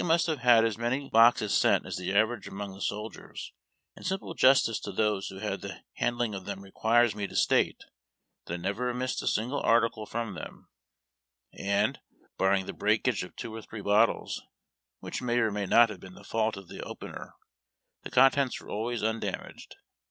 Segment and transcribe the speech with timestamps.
[0.03, 3.53] must have had as many boxes sent as tlie average aniong the soldiers,
[3.95, 7.35] and simple justice to those who had the hand ling of them requires me to
[7.35, 7.83] state
[8.47, 10.69] that I never missed a single article from them,
[11.55, 11.99] and,
[12.39, 14.41] barring the br(?akage of two or three bottles,
[15.01, 17.35] which may or may not have been the fault of the opener,
[18.01, 19.75] the contents were always undamaged.